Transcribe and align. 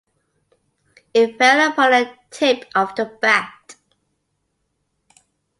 It 1.13 1.37
fell 1.37 1.69
upon 1.71 1.91
the 1.91 2.17
tip 2.31 2.65
of 2.73 2.95
the 2.95 3.05
bat. 3.21 3.75